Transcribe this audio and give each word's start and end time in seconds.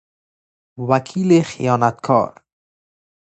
وکیل 0.89 1.29
خیانت 1.51 1.97
کار 2.07 2.31